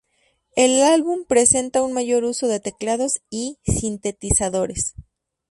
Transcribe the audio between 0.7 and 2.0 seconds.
álbum presenta un